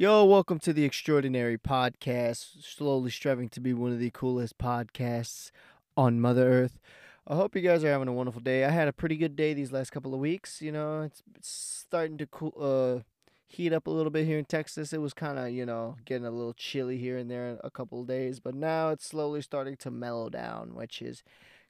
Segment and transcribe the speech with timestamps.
[0.00, 5.50] Yo, welcome to the Extraordinary Podcast, slowly striving to be one of the coolest podcasts
[5.96, 6.78] on Mother Earth.
[7.26, 8.64] I hope you guys are having a wonderful day.
[8.64, 10.62] I had a pretty good day these last couple of weeks.
[10.62, 13.02] You know, it's, it's starting to cool, uh,
[13.48, 14.92] heat up a little bit here in Texas.
[14.92, 18.02] It was kind of, you know, getting a little chilly here and there a couple
[18.02, 21.24] of days, but now it's slowly starting to mellow down, which is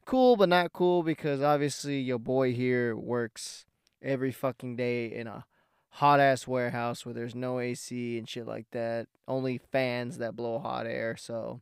[0.05, 3.65] cool, but not cool because obviously your boy here works
[4.03, 5.47] every fucking day in a
[5.91, 9.09] hot ass warehouse where there's no AC and shit like that.
[9.27, 11.61] Only fans that blow hot air, so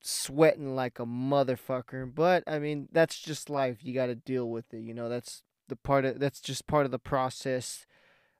[0.00, 2.12] sweating like a motherfucker.
[2.14, 3.78] But I mean, that's just life.
[3.82, 4.80] You got to deal with it.
[4.80, 7.86] You know, that's the part of that's just part of the process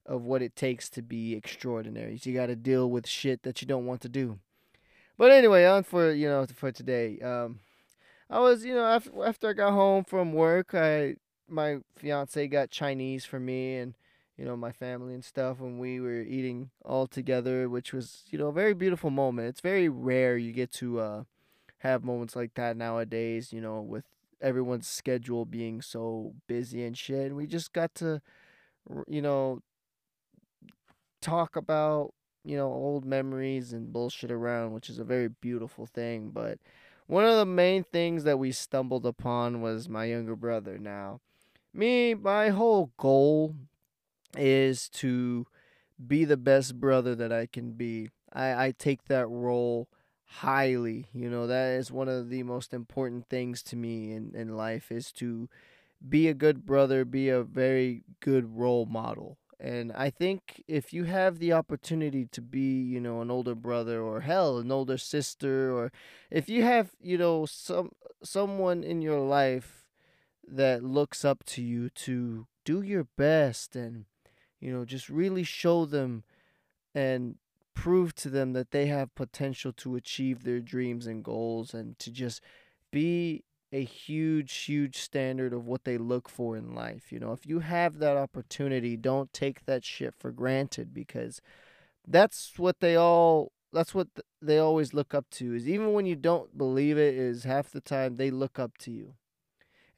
[0.06, 2.18] of what it takes to be extraordinary.
[2.22, 4.38] You got to deal with shit that you don't want to do.
[5.16, 7.18] But anyway, on for you know for today.
[7.20, 7.60] Um,
[8.28, 11.16] I was you know after after I got home from work, I
[11.48, 13.94] my fiance got Chinese for me and
[14.36, 18.38] you know, my family and stuff when we were eating all together, which was, you
[18.38, 19.48] know, a very beautiful moment.
[19.48, 21.24] It's very rare you get to uh,
[21.78, 24.04] have moments like that nowadays, you know, with
[24.40, 27.26] everyone's schedule being so busy and shit.
[27.26, 28.20] And we just got to,
[29.06, 29.60] you know,
[31.20, 32.12] talk about,
[32.44, 36.30] you know, old memories and bullshit around, which is a very beautiful thing.
[36.30, 36.58] But
[37.06, 40.76] one of the main things that we stumbled upon was my younger brother.
[40.76, 41.20] Now,
[41.72, 43.54] me, my whole goal
[44.36, 45.46] is to
[46.04, 48.10] be the best brother that I can be.
[48.32, 49.88] I, I take that role
[50.24, 51.06] highly.
[51.12, 54.90] You know, that is one of the most important things to me in, in life
[54.90, 55.48] is to
[56.06, 59.38] be a good brother, be a very good role model.
[59.60, 64.02] And I think if you have the opportunity to be, you know, an older brother
[64.02, 65.92] or hell, an older sister or
[66.30, 67.92] if you have, you know, some
[68.22, 69.86] someone in your life
[70.46, 74.04] that looks up to you to do your best and
[74.64, 76.24] you know, just really show them
[76.94, 77.36] and
[77.74, 82.10] prove to them that they have potential to achieve their dreams and goals and to
[82.10, 82.40] just
[82.90, 87.12] be a huge, huge standard of what they look for in life.
[87.12, 91.42] You know, if you have that opportunity, don't take that shit for granted because
[92.06, 94.08] that's what they all that's what
[94.40, 97.80] they always look up to is even when you don't believe it is half the
[97.80, 99.14] time they look up to you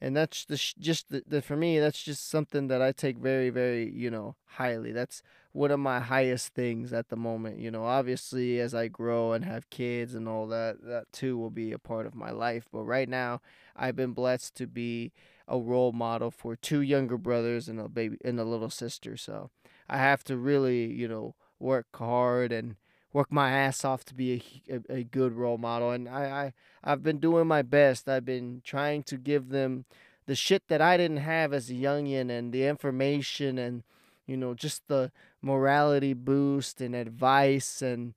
[0.01, 3.51] and that's the just the, the, for me that's just something that i take very
[3.51, 4.93] very you know highly.
[4.93, 9.33] That's one of my highest things at the moment you know obviously as i grow
[9.33, 12.67] and have kids and all that that too will be a part of my life
[12.71, 13.41] but right now
[13.75, 15.13] i've been blessed to be
[15.49, 19.51] a role model for two younger brothers and a baby and a little sister so
[19.89, 22.77] i have to really you know work hard and
[23.17, 26.53] work my ass off to be a, a, a, good role model and I, I
[26.85, 28.11] I've been doing my best.
[28.11, 29.87] I've been trying to give them
[30.27, 33.85] the shit that I didn't have as a youngin and the information and
[34.27, 38.13] you know just the morality boost and advice and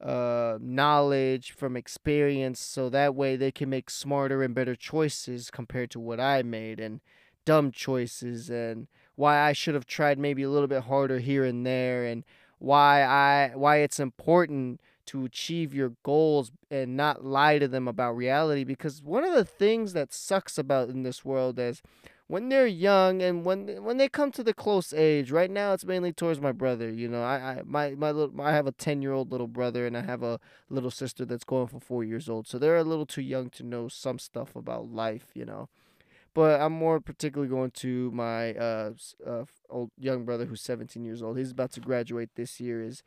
[0.00, 5.90] uh, knowledge from experience so that way they can make smarter and better choices compared
[5.90, 7.00] to what I made and
[7.44, 11.66] dumb choices and why I should have tried maybe a little bit harder here and
[11.66, 12.22] there and
[12.64, 18.16] why I why it's important to achieve your goals and not lie to them about
[18.16, 21.82] reality because one of the things that sucks about in this world is
[22.26, 25.84] when they're young and when when they come to the close age right now it's
[25.84, 29.02] mainly towards my brother you know i, I my my little i have a 10
[29.02, 32.30] year old little brother and i have a little sister that's going for four years
[32.30, 35.68] old so they're a little too young to know some stuff about life you know
[36.34, 38.90] but I'm more particularly going to my uh,
[39.24, 41.38] uh, old young brother who's 17 years old.
[41.38, 42.82] He's about to graduate this year.
[42.82, 43.02] Is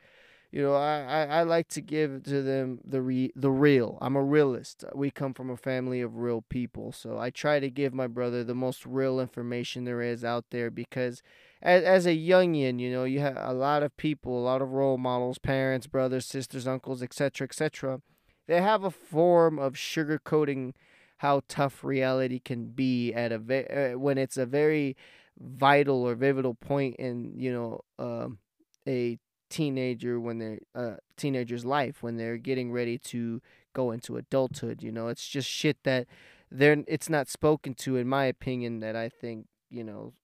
[0.50, 3.98] you know I, I, I like to give to them the re, the real.
[4.00, 4.82] I'm a realist.
[4.94, 8.42] We come from a family of real people, so I try to give my brother
[8.42, 11.22] the most real information there is out there because.
[11.60, 14.70] As, as a youngin, you know, you have a lot of people, a lot of
[14.70, 18.00] role models, parents, brothers, sisters, uncles, etc., etc.
[18.46, 20.74] They have a form of sugarcoating
[21.18, 24.96] how tough reality can be at a ve- uh, when it's a very
[25.38, 28.38] vital or pivotal point in you know um,
[28.86, 29.18] a
[29.50, 33.40] teenager when they're a uh, teenager's life when they're getting ready to
[33.72, 35.08] go into adulthood you know?
[35.08, 36.06] It's just shit that
[36.50, 40.14] they're it's not spoken to in my opinion that i think you know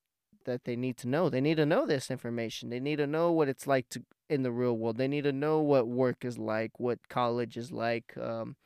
[0.45, 1.29] that they need to know.
[1.29, 2.71] They need to know this information.
[2.71, 4.97] They need to know what it's like to in the real world.
[4.97, 8.57] They need to know what work is like what college is like um,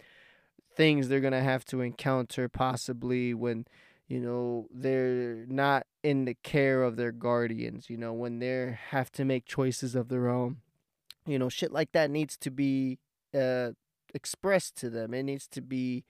[0.79, 3.67] things they're going to have to encounter possibly when
[4.07, 9.11] you know they're not in the care of their guardians you know when they have
[9.11, 10.59] to make choices of their own.
[11.27, 13.01] You know shit like that needs to be
[13.35, 13.73] uh
[14.15, 15.13] expressed to them.
[15.13, 16.05] It needs to be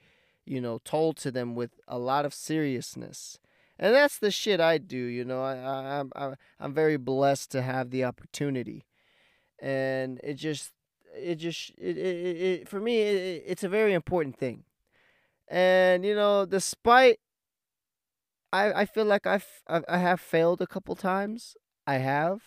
[0.44, 3.40] you know told to them with a lot of seriousness.
[3.80, 7.62] And that's the shit I do you know I I I'm I'm very blessed to
[7.62, 8.84] have the opportunity.
[9.60, 10.72] And it just
[11.14, 14.64] it just it, it, it for me it, it's a very important thing.
[15.48, 17.18] And you know despite
[18.52, 21.56] i i feel like i've i have failed a couple times.
[21.86, 22.42] I have.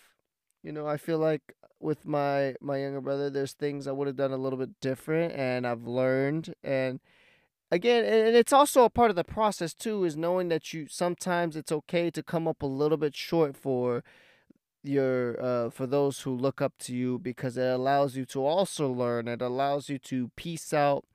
[0.63, 4.15] You know i feel like with my my younger brother there's things i would have
[4.15, 6.53] done a little bit different and i've learned.
[6.63, 6.99] And
[7.71, 11.55] again and it's also a part of the process too is knowing that you sometimes
[11.55, 14.03] it's okay to come up a little bit short for
[14.83, 18.89] your uh for those who look up to you because it allows you to also
[18.91, 21.05] learn it allows you to piece out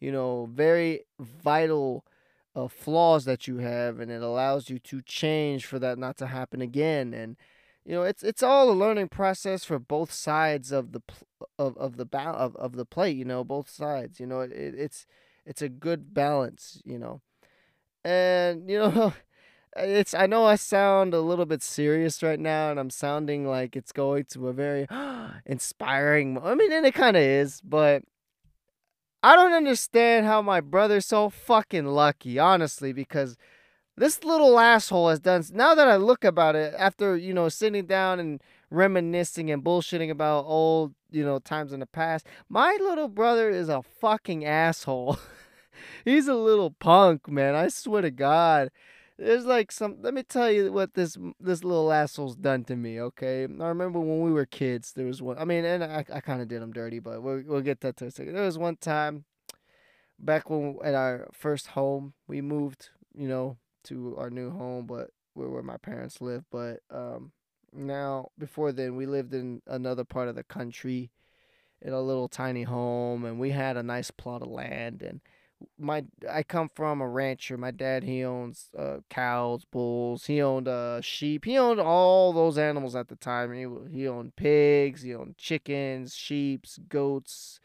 [0.00, 2.04] you know very vital
[2.54, 6.26] uh, flaws that you have and it allows you to change for that not to
[6.26, 7.36] happen again and
[7.84, 11.76] you know it's it's all a learning process for both sides of the pl- of
[11.78, 15.06] of the ba- of, of the plate you know both sides you know it, it's
[15.44, 17.20] it's a good balance you know
[18.04, 19.12] and you know
[19.76, 23.76] it's I know I sound a little bit serious right now and I'm sounding like
[23.76, 24.86] it's going to a very
[25.46, 28.02] inspiring I mean and it kind of is but
[29.22, 33.36] I don't understand how my brother's so fucking lucky honestly because
[33.96, 37.86] this little asshole has done now that I look about it after you know sitting
[37.86, 38.40] down and
[38.70, 43.68] reminiscing and bullshitting about old you know times in the past my little brother is
[43.68, 45.18] a fucking asshole.
[46.04, 48.70] He's a little punk man I swear to god
[49.18, 49.96] there's like some.
[50.00, 53.00] Let me tell you what this this little asshole's done to me.
[53.00, 54.92] Okay, I remember when we were kids.
[54.92, 55.38] There was one.
[55.38, 57.96] I mean, and I, I kind of did him dirty, but we'll we'll get that
[57.98, 58.34] to a second.
[58.34, 59.24] There was one time
[60.18, 62.90] back when at our first home we moved.
[63.14, 66.44] You know, to our new home, but where where my parents live.
[66.50, 67.32] But um,
[67.72, 71.10] now before then we lived in another part of the country,
[71.80, 75.20] in a little tiny home, and we had a nice plot of land and
[75.78, 77.56] my I come from a rancher.
[77.56, 80.26] My dad he owns uh, cows, bulls.
[80.26, 81.44] He owned uh, sheep.
[81.44, 83.52] He owned all those animals at the time.
[83.52, 83.66] He
[83.98, 85.02] he owned pigs.
[85.02, 87.60] He owned chickens, sheep, goats,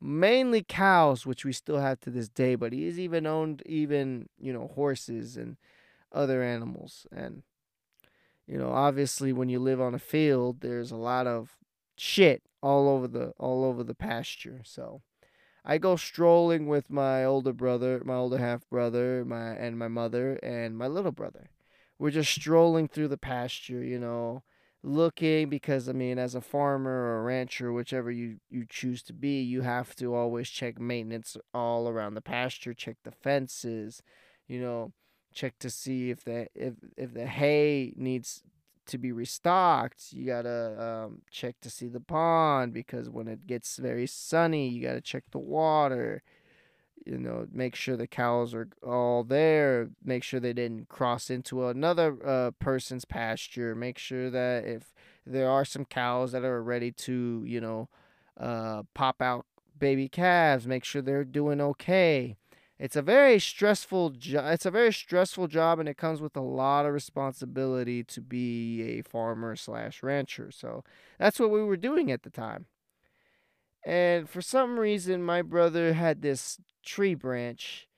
[0.00, 2.54] mainly cows, which we still have to this day.
[2.54, 5.56] But he's even owned even you know horses and
[6.12, 7.06] other animals.
[7.12, 7.42] And
[8.46, 11.56] you know obviously when you live on a field, there's a lot of
[11.96, 14.60] shit all over the all over the pasture.
[14.64, 15.02] So
[15.64, 20.34] I go strolling with my older brother, my older half brother, my and my mother
[20.42, 21.50] and my little brother.
[21.98, 24.42] We're just strolling through the pasture, you know,
[24.82, 29.12] looking because I mean, as a farmer or a rancher, whichever you you choose to
[29.12, 34.02] be, you have to always check maintenance all around the pasture, check the fences,
[34.46, 34.92] you know,
[35.32, 38.42] check to see if the if if the hay needs
[38.88, 40.12] to be restocked.
[40.12, 44.82] You gotta um, check to see the pond because when it gets very sunny, you
[44.82, 46.22] gotta check the water.
[47.06, 49.90] You know, make sure the cows are all there.
[50.04, 53.74] Make sure they didn't cross into another uh, person's pasture.
[53.74, 54.92] Make sure that if
[55.24, 57.88] there are some cows that are ready to, you know,
[58.38, 59.46] uh, pop out
[59.78, 62.36] baby calves, make sure they're doing okay
[62.78, 64.52] it's a very stressful job.
[64.52, 68.82] It's a very stressful job, and it comes with a lot of responsibility to be
[68.82, 70.50] a farmer slash rancher.
[70.52, 70.84] So
[71.18, 72.66] that's what we were doing at the time.
[73.84, 77.88] And for some reason, my brother had this tree branch,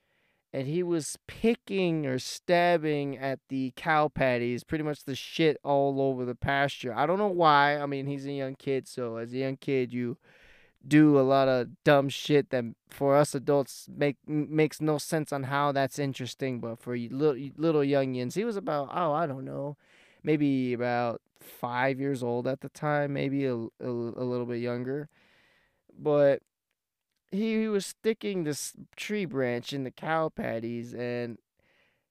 [0.52, 6.00] and he was picking or stabbing at the cow patties, pretty much the shit all
[6.00, 6.94] over the pasture.
[6.94, 7.78] I don't know why.
[7.78, 10.16] I mean, he's a young kid, so as a young kid, you
[10.86, 15.44] do a lot of dumb shit that for us adults make makes no sense on
[15.44, 19.76] how that's interesting but for little little youngians he was about oh i don't know
[20.22, 25.08] maybe about five years old at the time maybe a, a, a little bit younger.
[25.98, 26.42] But
[27.30, 31.38] he, he was sticking this tree branch in the cow patties and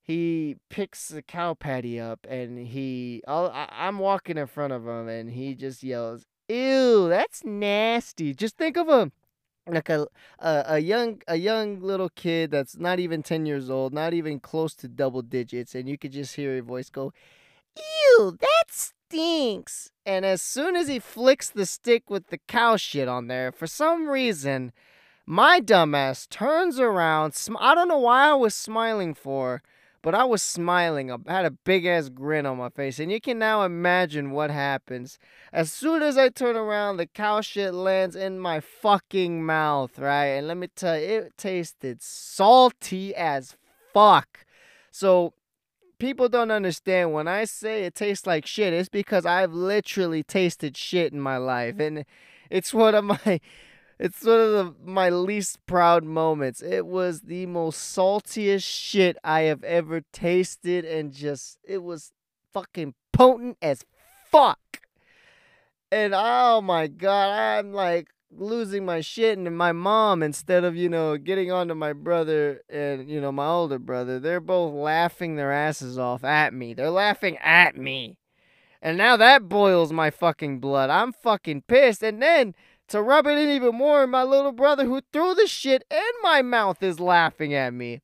[0.01, 5.07] he picks the cow patty up and he i I'm walking in front of him
[5.07, 8.33] and he just yells Ew, that's nasty.
[8.33, 9.11] Just think of a
[9.67, 10.07] like a,
[10.39, 14.39] a a young a young little kid that's not even 10 years old, not even
[14.39, 17.13] close to double digits and you could just hear a voice go,
[17.77, 23.07] "Ew, that stinks." And as soon as he flicks the stick with the cow shit
[23.07, 24.71] on there, for some reason,
[25.27, 27.35] my dumbass turns around.
[27.35, 29.61] Sm- I don't know why I was smiling for
[30.01, 31.11] but I was smiling.
[31.11, 32.99] I had a big ass grin on my face.
[32.99, 35.19] And you can now imagine what happens.
[35.51, 40.27] As soon as I turn around, the cow shit lands in my fucking mouth, right?
[40.27, 43.55] And let me tell you, it tasted salty as
[43.93, 44.45] fuck.
[44.91, 45.33] So
[45.99, 50.77] people don't understand when I say it tastes like shit, it's because I've literally tasted
[50.77, 51.79] shit in my life.
[51.79, 52.05] And
[52.49, 53.39] it's one of my
[53.99, 56.61] it's one of the, my least proud moments.
[56.61, 62.11] It was the most saltiest shit I have ever tasted, and just it was
[62.53, 63.83] fucking potent as
[64.31, 64.59] fuck.
[65.91, 70.87] And oh my god, I'm like losing my shit and my mom instead of, you
[70.87, 75.51] know, getting onto my brother and, you know, my older brother, they're both laughing their
[75.51, 76.73] asses off at me.
[76.73, 78.17] They're laughing at me.
[78.81, 80.89] And now that boils my fucking blood.
[80.89, 82.03] I'm fucking pissed.
[82.03, 82.53] And then
[82.89, 86.41] to rub it in even more, my little brother who threw the shit in my
[86.41, 88.01] mouth is laughing at me.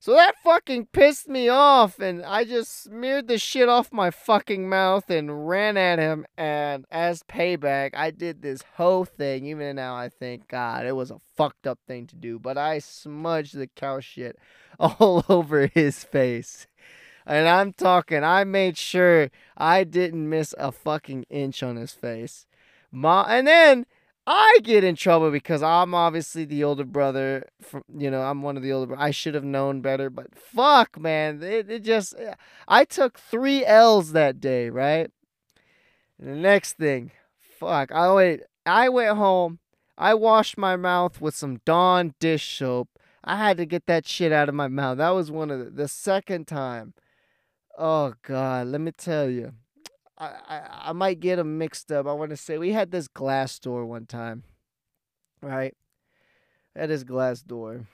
[0.00, 4.68] So that fucking pissed me off, and I just smeared the shit off my fucking
[4.68, 6.24] mouth and ran at him.
[6.36, 9.46] And as payback, I did this whole thing.
[9.46, 12.78] Even now, I think, God, it was a fucked up thing to do, but I
[12.78, 14.38] smudged the cow shit
[14.78, 16.68] all over his face.
[17.26, 22.46] And I'm talking, I made sure I didn't miss a fucking inch on his face.
[22.92, 23.84] Ma- and then
[24.30, 27.48] I get in trouble because I'm obviously the older brother.
[27.62, 28.94] From you know, I'm one of the older.
[28.94, 32.14] I should have known better, but fuck, man, it, it just.
[32.18, 32.34] Eh,
[32.68, 35.10] I took three L's that day, right?
[36.18, 37.12] And the next thing,
[37.58, 38.42] fuck, I wait.
[38.66, 39.60] I went home.
[39.96, 42.90] I washed my mouth with some Dawn dish soap.
[43.24, 44.98] I had to get that shit out of my mouth.
[44.98, 46.92] That was one of the, the second time.
[47.78, 49.54] Oh God, let me tell you.
[50.18, 52.06] I, I, I might get them mixed up.
[52.06, 54.42] I want to say we had this glass door one time,
[55.42, 55.74] right?
[56.74, 57.86] At this glass door.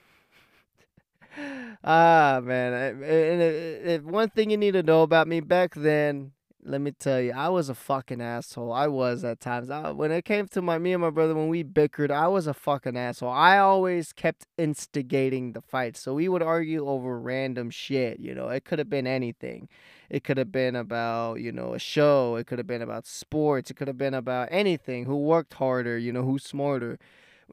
[1.83, 5.73] ah man, eh, and eh, eh, one thing you need to know about me back
[5.75, 6.31] then
[6.65, 8.73] let me tell you, I was a fucking asshole.
[8.73, 9.69] I was at times.
[9.69, 12.47] I, when it came to my me and my brother when we bickered, I was
[12.47, 13.29] a fucking asshole.
[13.29, 15.95] I always kept instigating the fight.
[15.95, 18.49] So we would argue over random shit, you know.
[18.49, 19.69] It could have been anything.
[20.09, 22.35] It could have been about, you know, a show.
[22.35, 23.69] It could have been about sports.
[23.69, 25.05] It could have been about anything.
[25.05, 26.97] Who worked harder, you know, who's smarter.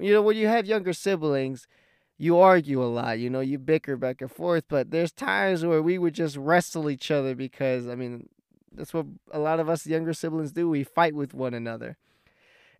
[0.01, 1.67] You know, when you have younger siblings,
[2.17, 5.83] you argue a lot, you know, you bicker back and forth, but there's times where
[5.83, 8.29] we would just wrestle each other because I mean,
[8.75, 10.69] that's what a lot of us younger siblings do.
[10.69, 11.97] We fight with one another.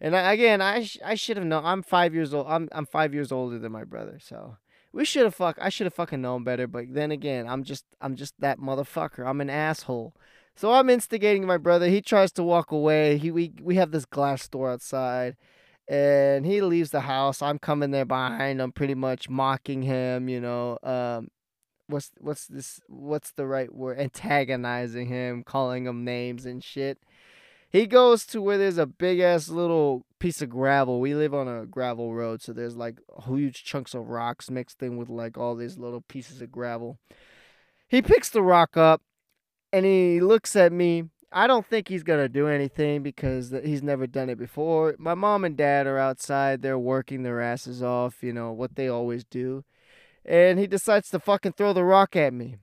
[0.01, 1.65] And I, again, I sh- I should have known.
[1.65, 2.47] I'm five years old.
[2.49, 4.19] I'm I'm five years older than my brother.
[4.21, 4.57] So
[4.93, 5.57] we should have fuck.
[5.61, 6.67] I should have fucking known better.
[6.67, 9.27] But then again, I'm just I'm just that motherfucker.
[9.27, 10.15] I'm an asshole.
[10.55, 11.89] So I'm instigating my brother.
[11.89, 13.17] He tries to walk away.
[13.19, 15.37] He we we have this glass door outside,
[15.89, 17.41] and he leaves the house.
[17.41, 20.29] I'm coming there behind him, pretty much mocking him.
[20.29, 21.29] You know, um,
[21.87, 26.99] what's what's this what's the right word antagonizing him calling him names and shit.
[27.71, 31.01] He goes to where there's a big ass little piece of gravel.
[31.01, 34.97] We live on a gravel road so there's like huge chunks of rocks mixed in
[34.97, 36.99] with like all these little pieces of gravel.
[37.89, 39.03] He picks the rock up
[39.73, 41.05] and he looks at me.
[41.35, 44.95] I don't think he's gonna do anything because he's never done it before.
[44.99, 46.61] My mom and dad are outside.
[46.61, 49.65] They're working their asses off you know what they always do
[50.25, 52.57] and he decides to fucking throw the rock at me.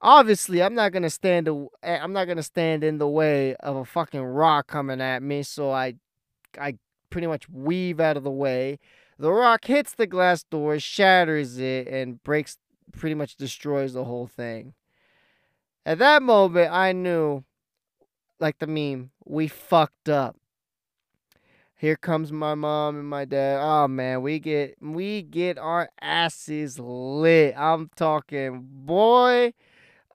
[0.00, 1.48] Obviously, I'm not gonna stand.
[1.82, 5.42] Eh, I'm not gonna stand in the way of a fucking rock coming at me.
[5.42, 5.94] So I,
[6.60, 6.78] I
[7.10, 8.78] pretty much weave out of the way.
[9.18, 12.58] The rock hits the glass door, shatters it, and breaks.
[12.92, 14.74] Pretty much destroys the whole thing.
[15.86, 17.44] At that moment, I knew,
[18.38, 20.36] like the meme, we fucked up.
[21.82, 23.58] Here comes my mom and my dad.
[23.60, 27.56] Oh man, we get we get our asses lit.
[27.58, 29.52] I'm talking, boy.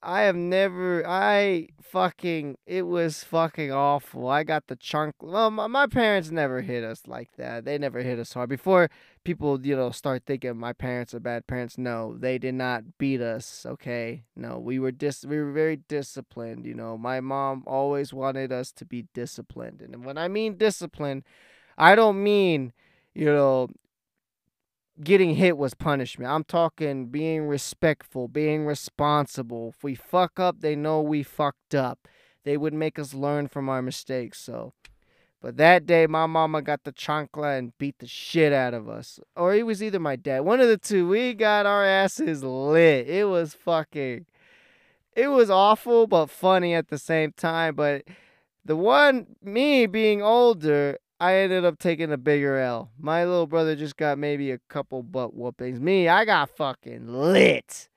[0.02, 1.06] I have never.
[1.06, 2.58] I fucking.
[2.66, 4.30] It was fucking awful.
[4.30, 5.16] I got the chunk.
[5.22, 7.66] Well, my, my parents never hit us like that.
[7.66, 8.48] They never hit us hard.
[8.48, 8.90] Before
[9.26, 11.78] people, you know, start thinking my parents are bad parents.
[11.78, 13.66] No, they did not beat us.
[13.68, 15.26] Okay, no, we were dis.
[15.26, 16.66] We were very disciplined.
[16.66, 21.24] You know, my mom always wanted us to be disciplined, and when I mean disciplined
[21.78, 22.74] I don't mean,
[23.14, 23.68] you know,
[25.04, 26.32] getting hit was punishment.
[26.32, 29.74] I'm talking being respectful, being responsible.
[29.76, 32.08] If we fuck up, they know we fucked up.
[32.44, 34.40] They would make us learn from our mistakes.
[34.40, 34.74] So,
[35.42, 39.20] but that day, my mama got the chancla and beat the shit out of us.
[39.36, 40.42] Or it was either my dad.
[40.42, 41.08] One of the two.
[41.08, 43.08] We got our asses lit.
[43.08, 44.26] It was fucking.
[45.16, 47.76] It was awful, but funny at the same time.
[47.76, 48.04] But
[48.64, 52.92] the one, me being older, I ended up taking a bigger L.
[53.00, 55.80] My little brother just got maybe a couple butt whoopings.
[55.80, 57.90] Me, I got fucking lit.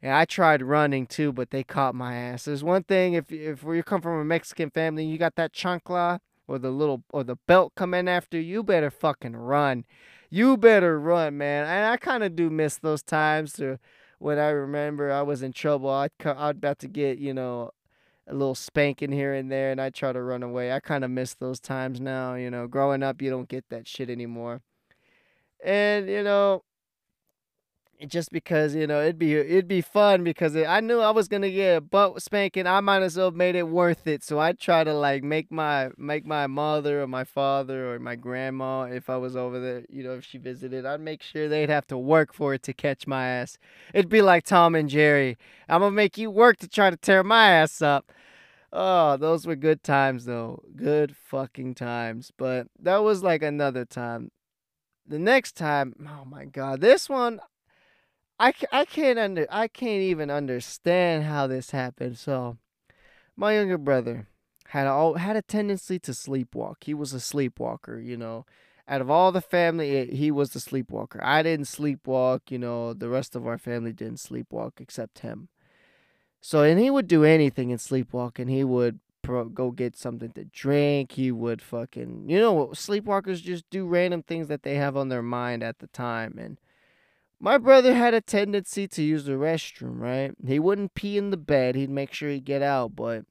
[0.00, 2.46] And I tried running too, but they caught my ass.
[2.46, 6.20] There's one thing if if you come from a Mexican family, you got that chancla
[6.48, 9.84] or the little or the belt coming after you, better fucking run.
[10.30, 11.66] You better run, man.
[11.66, 13.78] And I kind of do miss those times to
[14.18, 15.90] when I remember I was in trouble.
[15.90, 17.70] I'd I'd about to get you know
[18.32, 20.72] a little spanking here and there, and I try to run away.
[20.72, 22.34] I kind of miss those times now.
[22.34, 24.62] You know, growing up, you don't get that shit anymore.
[25.64, 26.64] And you know,
[28.06, 31.28] just because you know it'd be it'd be fun because it, I knew I was
[31.28, 32.66] gonna get a butt spanking.
[32.66, 34.24] I might as well made it worth it.
[34.24, 38.16] So I try to like make my make my mother or my father or my
[38.16, 41.70] grandma if I was over there, you know, if she visited, I'd make sure they'd
[41.70, 43.58] have to work for it to catch my ass.
[43.94, 45.36] It'd be like Tom and Jerry.
[45.68, 48.10] I'm gonna make you work to try to tear my ass up.
[48.72, 50.62] Oh, those were good times though.
[50.74, 52.32] Good fucking times.
[52.36, 54.30] But that was like another time.
[55.06, 57.40] The next time, oh my god, this one
[58.38, 62.18] I, I can't under I can't even understand how this happened.
[62.18, 62.58] So,
[63.36, 64.28] my younger brother
[64.68, 66.76] had a, had a tendency to sleepwalk.
[66.84, 68.46] He was a sleepwalker, you know.
[68.88, 71.20] Out of all the family, eh, he was the sleepwalker.
[71.22, 72.94] I didn't sleepwalk, you know.
[72.94, 75.48] The rest of our family didn't sleepwalk except him.
[76.42, 78.48] So, and he would do anything in sleepwalking.
[78.48, 81.12] He would pro- go get something to drink.
[81.12, 85.22] He would fucking, you know, sleepwalkers just do random things that they have on their
[85.22, 86.58] mind at the time, and
[87.38, 90.32] my brother had a tendency to use the restroom, right?
[90.46, 91.74] He wouldn't pee in the bed.
[91.74, 93.24] He'd make sure he'd get out, but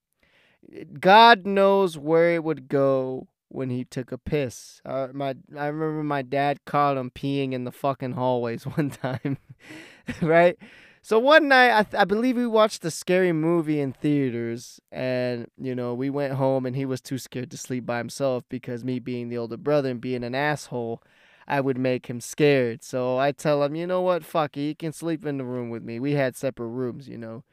[0.99, 4.81] God knows where it would go when he took a piss.
[4.85, 9.37] Uh, my I remember my dad caught him peeing in the fucking hallways one time,
[10.21, 10.57] right?
[11.03, 15.47] So one night, I, th- I believe we watched a scary movie in theaters, and
[15.57, 18.83] you know we went home, and he was too scared to sleep by himself because
[18.83, 21.01] me being the older brother and being an asshole,
[21.47, 22.83] I would make him scared.
[22.83, 25.71] So I tell him, you know what, fuck it, you can sleep in the room
[25.71, 25.99] with me.
[25.99, 27.43] We had separate rooms, you know.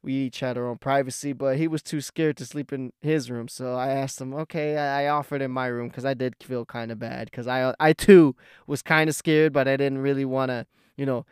[0.00, 3.30] We each had our own privacy, but he was too scared to sleep in his
[3.30, 3.48] room.
[3.48, 6.92] So I asked him, okay, I, offered him my room because I did feel kind
[6.92, 8.36] of bad because I, I too
[8.66, 10.66] was kind of scared, but I didn't really want to,
[10.98, 11.24] you know,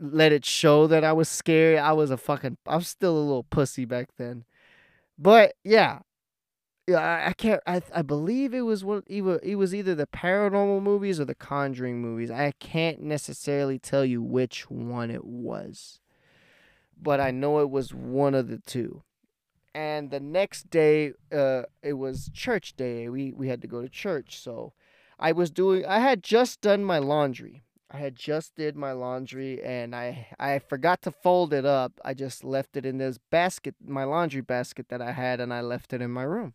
[0.00, 1.78] let it show that I was scared.
[1.78, 4.44] I was a fucking, I was still a little pussy back then.
[5.18, 6.00] But yeah,
[6.90, 7.62] yeah, I, can't.
[7.66, 11.34] I I believe it was what either it was either the paranormal movies or the
[11.36, 12.30] Conjuring movies.
[12.30, 16.00] I can't necessarily tell you which one it was,
[17.00, 19.02] but I know it was one of the two.
[19.72, 23.08] And the next day, uh, it was church day.
[23.08, 24.72] We we had to go to church, so
[25.18, 25.86] I was doing.
[25.86, 27.62] I had just done my laundry.
[27.90, 31.92] I had just did my laundry and I I forgot to fold it up.
[32.04, 35.60] I just left it in this basket, my laundry basket that I had, and I
[35.60, 36.54] left it in my room.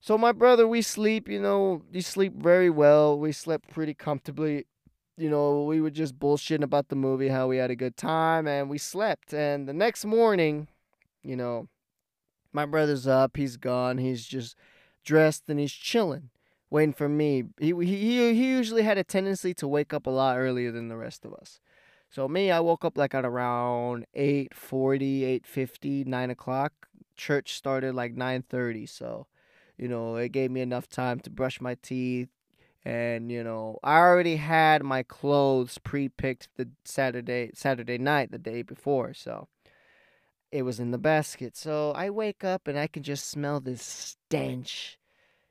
[0.00, 3.18] So my brother, we sleep, you know, we sleep very well.
[3.18, 4.66] We slept pretty comfortably.
[5.16, 8.46] You know, we were just bullshitting about the movie, how we had a good time,
[8.46, 9.34] and we slept.
[9.34, 10.68] And the next morning,
[11.22, 11.68] you know,
[12.52, 14.56] my brother's up, he's gone, he's just
[15.04, 16.30] dressed and he's chilling,
[16.70, 17.44] waiting for me.
[17.58, 20.96] He he he usually had a tendency to wake up a lot earlier than the
[20.96, 21.60] rest of us.
[22.10, 26.72] So me, I woke up like at around 8.40, 8.50, 9 o'clock.
[27.16, 29.26] Church started like 9.30, so
[29.80, 32.28] you know, it gave me enough time to brush my teeth.
[32.84, 38.62] And, you know, I already had my clothes pre-picked the Saturday Saturday night the day
[38.62, 39.48] before, so
[40.52, 41.56] it was in the basket.
[41.56, 44.98] So I wake up and I can just smell this stench.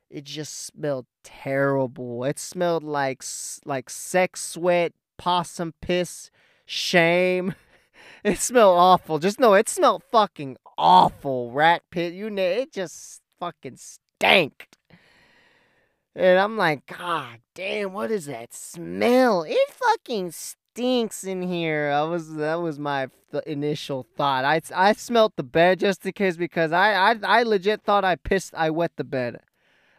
[0.10, 2.24] It just smelled terrible.
[2.24, 3.24] It smelled like
[3.66, 6.32] like sex sweat, possum piss,
[6.66, 7.56] shame.
[8.24, 9.20] It smelled awful.
[9.20, 11.52] Just know it smelled fucking awful.
[11.52, 14.68] Rat pit, you know, it just fucking stank.
[16.16, 19.44] And I'm like, God damn, what is that smell?
[19.44, 21.92] It fucking stinks in here.
[21.92, 23.08] I was that was my
[23.46, 24.44] initial thought.
[24.44, 28.16] I I smelt the bed just in case because I I, I legit thought I
[28.16, 28.54] pissed.
[28.56, 29.40] I wet the bed.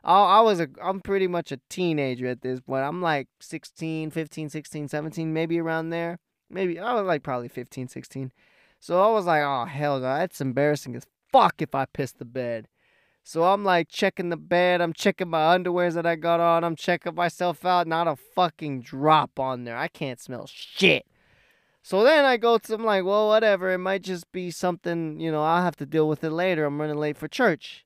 [0.04, 2.84] I, I was a I'm pretty much a teenager at this point.
[2.84, 6.18] I'm like 16, 15, 16, 17, maybe around there.
[6.48, 8.32] Maybe I was like probably 15, 16.
[8.78, 12.68] So I was like, oh hell that's embarrassing as fuck if I piss the bed.
[13.22, 16.76] So I'm like checking the bed, I'm checking my underwears that I got on, I'm
[16.76, 19.76] checking myself out, not a fucking drop on there.
[19.76, 21.06] I can't smell shit.
[21.82, 23.70] So then I go to, I'm like, well, whatever.
[23.70, 26.64] It might just be something, you know, I'll have to deal with it later.
[26.64, 27.84] I'm running late for church.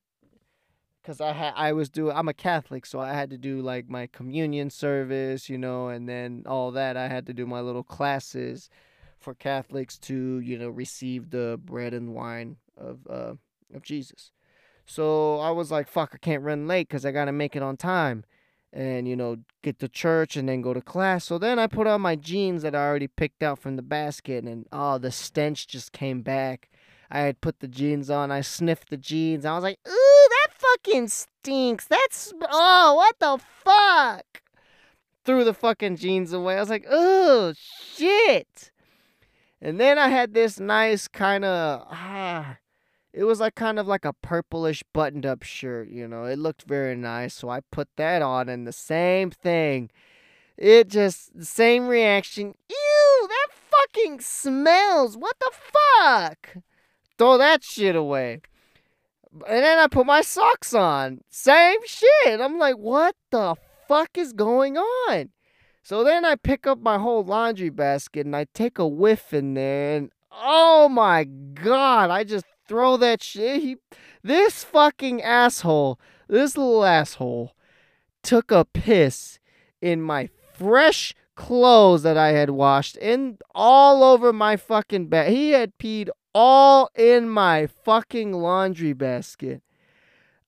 [1.04, 3.90] Cause I had, I was doing, I'm a Catholic, so I had to do like
[3.90, 6.96] my communion service, you know, and then all that.
[6.96, 8.70] I had to do my little classes
[9.20, 13.34] for Catholics to, you know, receive the bread and wine of, uh,
[13.74, 14.32] of Jesus.
[14.86, 17.62] So I was like, fuck, I can't run late because I got to make it
[17.62, 18.24] on time
[18.72, 21.24] and, you know, get to church and then go to class.
[21.24, 24.44] So then I put on my jeans that I already picked out from the basket
[24.44, 26.70] and, oh, the stench just came back.
[27.10, 28.32] I had put the jeans on.
[28.32, 29.44] I sniffed the jeans.
[29.44, 31.86] I was like, ooh, that fucking stinks.
[31.86, 34.42] That's, oh, what the fuck?
[35.24, 36.56] Threw the fucking jeans away.
[36.56, 38.70] I was like, oh, shit.
[39.60, 42.58] And then I had this nice kind of, ah,
[43.12, 46.24] it was like kind of like a purplish buttoned up shirt, you know.
[46.24, 49.90] It looked very nice, so I put that on and the same thing.
[50.56, 52.54] It just the same reaction.
[52.68, 55.16] Ew, that fucking smells.
[55.16, 56.56] What the fuck?
[57.16, 58.40] Throw that shit away.
[59.48, 61.20] And then I put my socks on.
[61.28, 62.40] Same shit.
[62.40, 63.56] I'm like, what the
[63.88, 65.30] fuck is going on?
[65.82, 69.54] So then I pick up my whole laundry basket and I take a whiff in
[69.54, 73.62] there and oh my god, I just throw that shit.
[73.62, 73.76] He,
[74.22, 77.54] this fucking asshole, this little asshole
[78.22, 79.38] took a piss
[79.82, 85.30] in my fresh clothes that I had washed and all over my fucking bed.
[85.30, 89.62] He had peed all in my fucking laundry basket.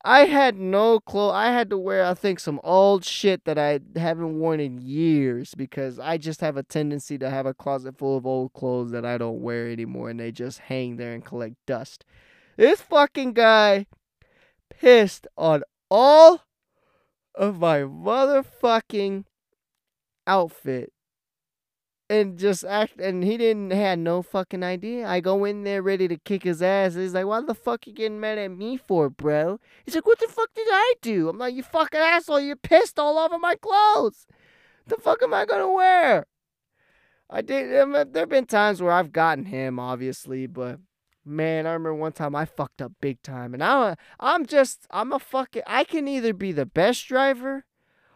[0.05, 1.35] I had no clothes.
[1.35, 5.53] I had to wear, I think, some old shit that I haven't worn in years
[5.57, 9.05] because I just have a tendency to have a closet full of old clothes that
[9.05, 12.05] I don't wear anymore and they just hang there and collect dust.
[12.57, 13.87] This fucking guy
[14.71, 16.43] pissed on all
[17.35, 19.25] of my motherfucking
[20.25, 20.93] outfit
[22.09, 25.07] and just act and he didn't had no fucking idea.
[25.07, 26.95] I go in there ready to kick his ass.
[26.95, 30.19] He's like, "What the fuck you getting mad at me for, bro?" He's like, "What
[30.21, 32.41] the fuck did I do?" I'm like, "You fucking asshole!
[32.41, 34.27] You pissed all over my clothes.
[34.87, 36.27] The fuck am I gonna wear?"
[37.29, 37.77] I did.
[37.77, 40.79] I mean, There've been times where I've gotten him, obviously, but
[41.25, 45.13] man, I remember one time I fucked up big time, and I, I'm just, I'm
[45.13, 45.63] a fucking.
[45.67, 47.65] I can either be the best driver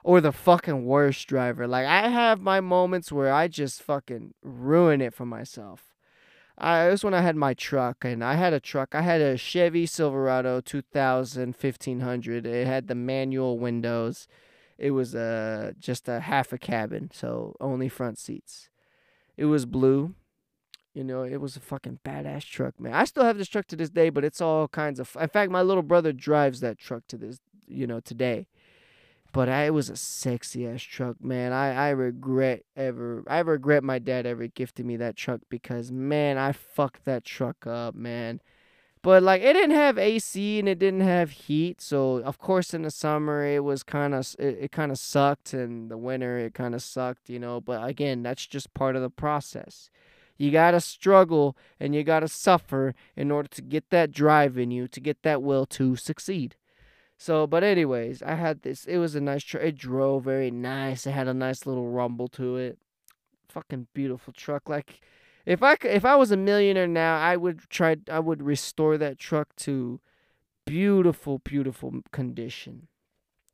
[0.02, 1.66] or the fucking worst driver.
[1.66, 5.94] Like I have my moments where I just fucking ruin it for myself.
[6.58, 8.94] I this when I had my truck and I had a truck.
[8.94, 12.46] I had a Chevy Silverado 2000 1500.
[12.46, 14.28] It had the manual windows.
[14.78, 18.68] It was a uh, just a half a cabin, so only front seats.
[19.36, 20.14] It was blue.
[20.94, 22.94] You know, it was a fucking badass truck, man.
[22.94, 25.16] I still have this truck to this day, but it's all kinds of.
[25.20, 28.48] In fact, my little brother drives that truck to this, you know, today.
[29.32, 31.52] But I, it was a sexy ass truck, man.
[31.52, 36.36] I, I regret ever I regret my dad ever gifting me that truck because man,
[36.38, 38.40] I fucked that truck up, man.
[39.02, 42.82] But like it didn't have AC and it didn't have heat, so of course in
[42.82, 46.54] the summer it was kind of it, it kind of sucked and the winter it
[46.54, 49.90] kind of sucked, you know, but again, that's just part of the process.
[50.36, 54.56] You got to struggle and you got to suffer in order to get that drive
[54.56, 56.56] in you, to get that will to succeed.
[57.20, 58.86] So, but anyways, I had this.
[58.86, 59.62] It was a nice truck.
[59.62, 61.06] It drove very nice.
[61.06, 62.78] It had a nice little rumble to it.
[63.50, 64.70] Fucking beautiful truck.
[64.70, 65.02] Like,
[65.44, 67.96] if I if I was a millionaire now, I would try.
[68.10, 70.00] I would restore that truck to
[70.64, 72.88] beautiful, beautiful condition,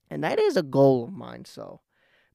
[0.09, 1.45] and that is a goal of mine.
[1.45, 1.81] So,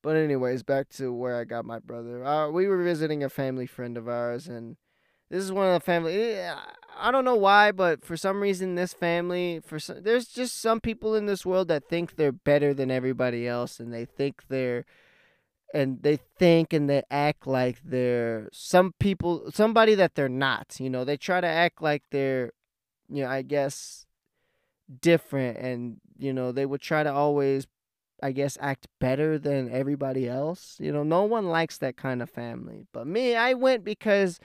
[0.01, 2.25] but anyways, back to where I got my brother.
[2.25, 4.75] Uh, we were visiting a family friend of ours, and
[5.31, 6.33] this is one of the family.
[6.33, 6.53] Eh,
[6.99, 10.81] I don't know why, but for some reason, this family, for some, there's just some
[10.81, 14.85] people in this world that think they're better than everybody else, and they think they're,
[15.73, 20.75] and they think and they act like they're some people, somebody that they're not.
[20.79, 22.51] You know, they try to act like they're,
[23.09, 24.05] you know, I guess,
[25.01, 27.67] different, and you know, they would try to always
[28.23, 30.77] I guess, act better than everybody else.
[30.79, 32.85] You know, no one likes that kind of family.
[32.93, 34.39] But me, I went because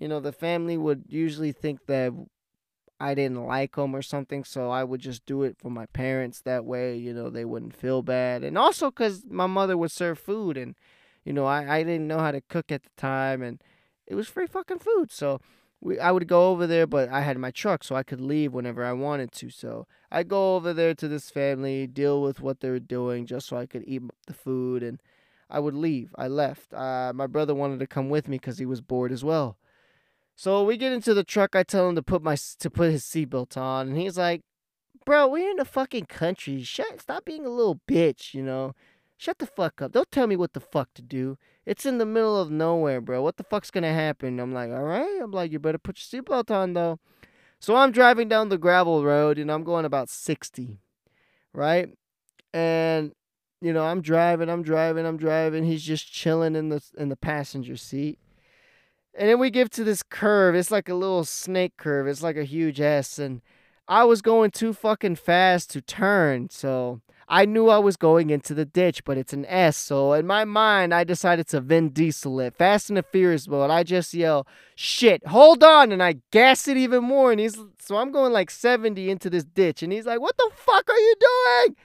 [0.00, 2.12] you know, the family would usually think that
[2.98, 6.42] I didn't like them or something, so I would just do it for my parents
[6.42, 8.44] that way, you know, they wouldn't feel bad.
[8.44, 10.74] And also cuz my mother would serve food and
[11.24, 13.62] you know, I I didn't know how to cook at the time and
[14.06, 15.10] it was free fucking food.
[15.10, 15.40] So
[15.80, 18.52] we I would go over there, but I had my truck so I could leave
[18.52, 19.50] whenever I wanted to.
[19.50, 23.46] So I'd go over there to this family, deal with what they were doing just
[23.48, 25.00] so I could eat the food and
[25.48, 26.14] I would leave.
[26.18, 26.72] I left.
[26.74, 29.56] Uh, my brother wanted to come with me because he was bored as well.
[30.40, 31.54] So we get into the truck.
[31.54, 34.40] I tell him to put my to put his seatbelt on, and he's like,
[35.04, 36.62] "Bro, we're in the fucking country.
[36.62, 38.32] Shut, stop being a little bitch.
[38.32, 38.72] You know,
[39.18, 39.92] shut the fuck up.
[39.92, 41.36] Don't tell me what the fuck to do.
[41.66, 43.20] It's in the middle of nowhere, bro.
[43.20, 46.22] What the fuck's gonna happen?" I'm like, "All right." I'm like, "You better put your
[46.22, 47.00] seatbelt on, though."
[47.58, 50.78] So I'm driving down the gravel road, and I'm going about sixty,
[51.52, 51.90] right?
[52.54, 53.12] And
[53.60, 55.64] you know, I'm driving, I'm driving, I'm driving.
[55.64, 58.18] He's just chilling in the in the passenger seat.
[59.14, 60.54] And then we give to this curve.
[60.54, 62.06] It's like a little snake curve.
[62.06, 63.18] It's like a huge S.
[63.18, 63.42] And
[63.88, 66.48] I was going too fucking fast to turn.
[66.50, 69.76] So I knew I was going into the ditch, but it's an S.
[69.76, 72.56] So in my mind, I decided to Vin Diesel it.
[72.56, 73.70] Fast and the Furious mode.
[73.70, 74.46] I just yell,
[74.76, 75.90] shit, hold on.
[75.92, 77.32] And I gas it even more.
[77.32, 79.82] And he's, so I'm going like 70 into this ditch.
[79.82, 81.76] And he's like, what the fuck are you doing?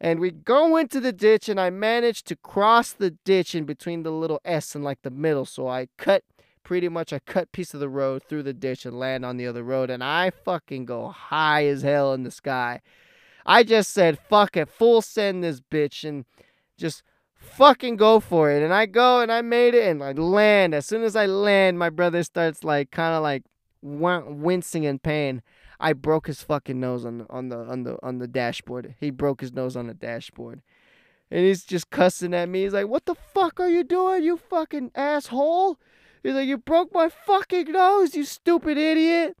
[0.00, 4.02] And we go into the ditch, and I managed to cross the ditch in between
[4.02, 5.44] the little S and like the middle.
[5.44, 6.24] So I cut
[6.62, 9.46] pretty much a cut piece of the road through the ditch and land on the
[9.46, 9.90] other road.
[9.90, 12.80] And I fucking go high as hell in the sky.
[13.46, 16.24] I just said, fuck it, full send this bitch and
[16.76, 17.02] just
[17.34, 18.62] fucking go for it.
[18.62, 20.74] And I go and I made it and I land.
[20.74, 23.42] As soon as I land, my brother starts like kind of like
[23.82, 25.42] wincing in pain.
[25.80, 28.94] I broke his fucking nose on the on the on the on the dashboard.
[29.00, 30.60] He broke his nose on the dashboard.
[31.30, 32.64] And he's just cussing at me.
[32.64, 35.78] He's like, "What the fuck are you doing, you fucking asshole?"
[36.22, 39.36] He's like, "You broke my fucking nose, you stupid idiot."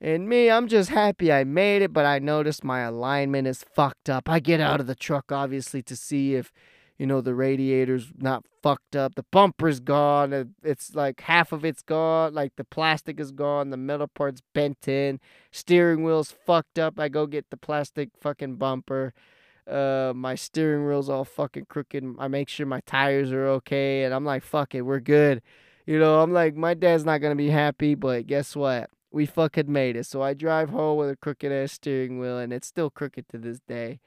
[0.00, 4.08] And me, I'm just happy I made it, but I noticed my alignment is fucked
[4.08, 4.30] up.
[4.30, 6.50] I get out of the truck obviously to see if
[6.98, 9.14] you know the radiator's not fucked up.
[9.14, 10.54] The bumper's gone.
[10.62, 12.32] It's like half of it's gone.
[12.32, 13.70] Like the plastic is gone.
[13.70, 15.20] The metal part's bent in.
[15.50, 16.98] Steering wheel's fucked up.
[16.98, 19.12] I go get the plastic fucking bumper.
[19.66, 22.04] Uh my steering wheel's all fucking crooked.
[22.18, 25.42] I make sure my tires are okay and i'm like fuck it we're good
[25.86, 29.70] you know i'm like my dad's not gonna be happy but guess what we fucking
[29.70, 32.90] made it so i drive home with a crooked ass steering wheel and it's still
[32.90, 34.00] crooked to this day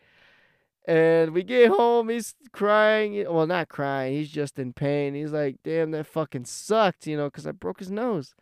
[0.86, 3.26] and we get home, he's crying.
[3.30, 5.16] Well, not crying, he's just in pain.
[5.16, 8.36] He's like, damn, that fucking sucked, you know, because I broke his nose.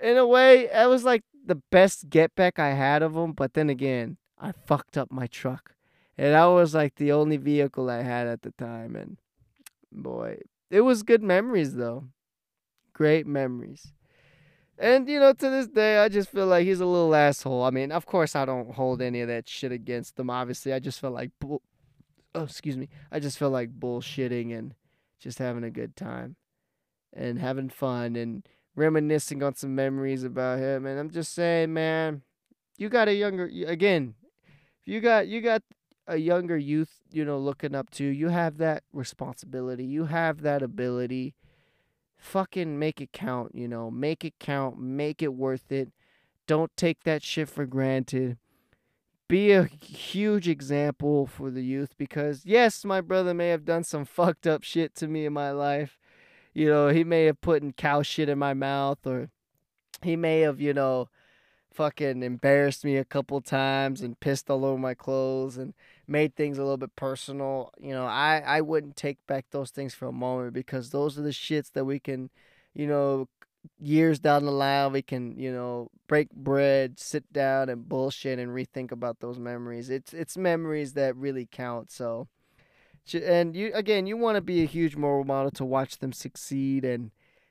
[0.00, 3.32] In a way, that was like the best get back I had of him.
[3.32, 5.74] But then again, I fucked up my truck.
[6.16, 8.96] And that was like the only vehicle I had at the time.
[8.96, 9.18] And
[9.92, 10.38] boy,
[10.70, 12.04] it was good memories, though.
[12.98, 13.92] Great memories.
[14.76, 17.62] And you know, to this day, I just feel like he's a little asshole.
[17.62, 20.30] I mean, of course, I don't hold any of that shit against him.
[20.30, 21.62] Obviously, I just feel like bull.
[22.34, 22.88] Oh, excuse me.
[23.12, 24.74] I just feel like bullshitting and
[25.20, 26.34] just having a good time
[27.12, 30.84] and having fun and reminiscing on some memories about him.
[30.84, 32.22] And I'm just saying, man,
[32.78, 34.16] you got a younger again.
[34.84, 35.62] You got you got
[36.08, 38.04] a younger youth, you know, looking up to.
[38.04, 39.84] You have that responsibility.
[39.84, 41.36] You have that ability
[42.18, 45.92] fucking make it count, you know, make it count, make it worth it.
[46.46, 48.38] Don't take that shit for granted.
[49.28, 54.04] Be a huge example for the youth because, yes, my brother may have done some
[54.06, 55.98] fucked up shit to me in my life.
[56.54, 59.30] You know, he may have put in cow shit in my mouth or
[60.02, 61.08] he may have, you know,
[61.72, 65.74] fucking embarrassed me a couple times and pissed all over my clothes and
[66.08, 67.72] made things a little bit personal.
[67.78, 71.22] You know, I I wouldn't take back those things for a moment because those are
[71.22, 72.30] the shits that we can,
[72.74, 73.28] you know,
[73.80, 78.50] years down the line we can, you know, break bread, sit down and bullshit and
[78.52, 79.90] rethink about those memories.
[79.90, 81.90] It's it's memories that really count.
[81.92, 82.28] So
[83.14, 86.84] and you again, you want to be a huge moral model to watch them succeed
[86.84, 87.10] and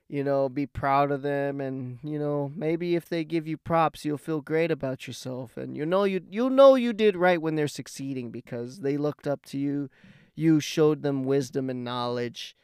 [0.10, 4.06] you know, be proud of them and, you know, maybe if they give you props,
[4.06, 7.56] you'll feel great about yourself and you know you you know you did right when
[7.56, 9.90] they're succeeding because they looked up to you,
[10.36, 12.56] you showed them wisdom and knowledge,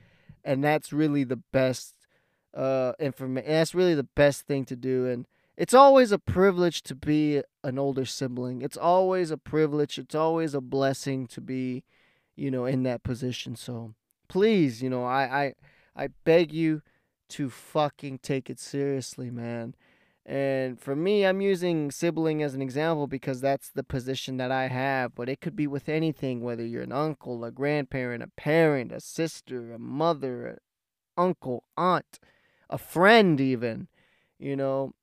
[0.44, 1.96] and that's really the best
[2.54, 3.50] uh information.
[3.50, 5.26] That's really the best thing to do and
[5.56, 8.62] it's always a privilege to be an older sibling.
[8.62, 10.00] It's always a privilege.
[10.00, 11.84] It's always a blessing to be,
[12.36, 13.56] you know, in that position.
[13.56, 13.94] So,
[14.28, 15.54] please, you know, I I
[15.96, 16.82] I beg you
[17.34, 19.74] to fucking take it seriously, man.
[20.26, 24.68] And for me, I'm using sibling as an example because that's the position that I
[24.68, 25.16] have.
[25.16, 29.02] But it could be with anything, whether you're an uncle, a grandparent, a parent, a
[29.02, 30.58] sister, a mother, an
[31.18, 32.20] uncle, aunt,
[32.70, 33.88] a friend, even.
[34.40, 34.94] You know,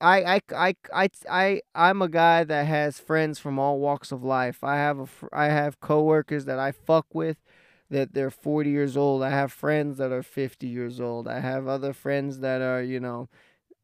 [0.00, 4.22] I, I, I, I, I, I'm a guy that has friends from all walks of
[4.24, 4.64] life.
[4.64, 7.38] I have a, I have coworkers that I fuck with
[7.90, 9.22] that they're 40 years old.
[9.22, 11.28] I have friends that are 50 years old.
[11.28, 13.28] I have other friends that are, you know,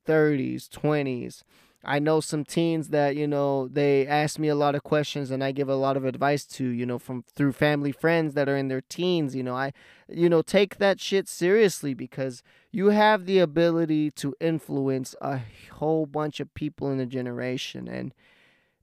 [0.06, 1.44] 30s, 20s.
[1.84, 5.42] I know some teens that, you know, they ask me a lot of questions and
[5.42, 8.56] I give a lot of advice to, you know, from through family friends that are
[8.56, 9.56] in their teens, you know.
[9.56, 9.72] I
[10.08, 15.40] you know, take that shit seriously because you have the ability to influence a
[15.72, 18.14] whole bunch of people in a generation and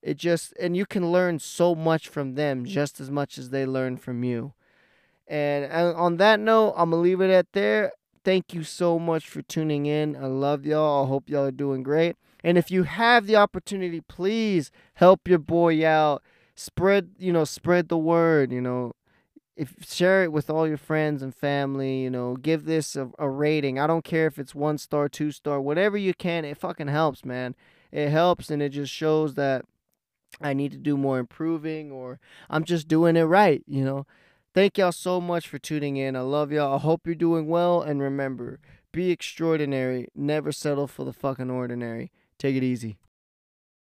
[0.02, 3.66] it just and you can learn so much from them just as much as they
[3.66, 4.54] learn from you.
[5.30, 7.94] And on that note, I'm going to leave it at there.
[8.26, 10.16] Thank you so much for tuning in.
[10.16, 11.06] I love y'all.
[11.06, 12.16] I hope y'all are doing great.
[12.44, 16.24] And if you have the opportunity, please help your boy out.
[16.56, 18.94] Spread, you know, spread the word, you know.
[19.56, 23.30] If share it with all your friends and family, you know, give this a, a
[23.30, 23.78] rating.
[23.78, 26.46] I don't care if it's one star, two star, whatever you can.
[26.46, 27.56] It fucking helps, man.
[27.92, 29.66] It helps and it just shows that
[30.42, 34.06] I need to do more improving or I'm just doing it right, you know.
[34.60, 36.18] Thank y'all so much for tuning in.
[36.18, 36.76] I love y'all.
[36.76, 37.82] I hope you're doing well.
[37.82, 38.60] And remember,
[38.92, 40.10] be extraordinary.
[40.14, 42.12] Never settle for the fucking ordinary.
[42.38, 42.98] Take it easy.